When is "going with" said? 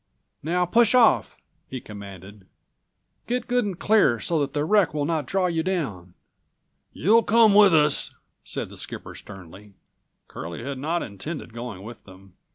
11.53-12.03